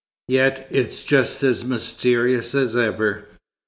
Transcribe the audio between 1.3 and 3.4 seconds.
as mysterious as ever.